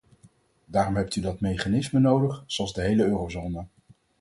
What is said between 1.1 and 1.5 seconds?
u dat